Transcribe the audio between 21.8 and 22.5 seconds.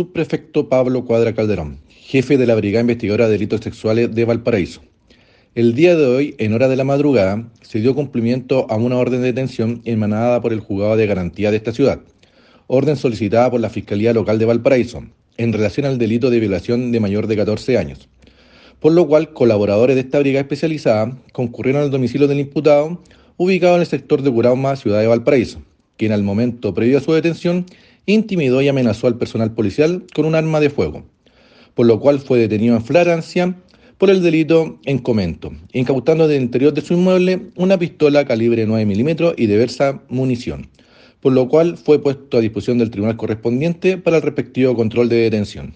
al domicilio del